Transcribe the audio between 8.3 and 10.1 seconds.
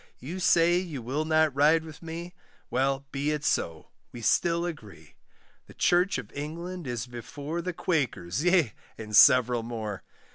yea, and several more.